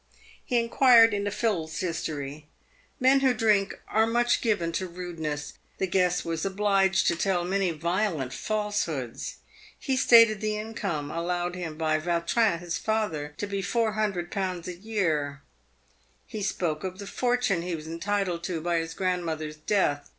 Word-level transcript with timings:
He 0.43 0.57
inquired 0.57 1.13
into 1.13 1.29
Phil's 1.29 1.79
history. 1.79 2.47
Men 2.99 3.19
who 3.19 3.35
drink 3.35 3.79
are 3.87 4.07
much 4.07 4.41
given 4.41 4.71
to 4.71 4.87
rudeness. 4.87 5.53
The 5.77 5.85
guest 5.85 6.25
was 6.25 6.43
obliged 6.43 7.05
to 7.05 7.15
tell 7.15 7.45
many 7.45 7.69
violent 7.69 8.33
falsehoods. 8.33 9.35
He 9.77 9.95
stated 9.95 10.41
the 10.41 10.57
income 10.57 11.11
allowed 11.11 11.53
him 11.53 11.77
by 11.77 11.99
2b2 11.99 12.01
372 12.01 12.01
PAYED 12.01 12.01
WITH 12.01 12.05
GOLD. 12.31 12.31
Vautrin, 12.31 12.59
his 12.61 12.77
father, 12.79 13.33
to 13.37 13.45
be 13.47 13.61
400Z. 13.61 14.67
a 14.67 14.75
year. 14.77 15.41
He 16.25 16.41
spoke 16.41 16.83
of 16.83 16.97
the 16.97 17.05
fortune 17.05 17.61
he 17.61 17.75
was 17.75 17.85
entitled 17.85 18.43
to 18.45 18.59
by 18.59 18.79
his 18.79 18.95
grandmother's 18.95 19.57
death. 19.57 20.09